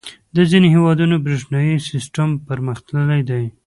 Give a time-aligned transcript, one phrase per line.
[0.35, 3.43] •د ځینو هېوادونو برېښنايي سیسټم پرمختللی دی.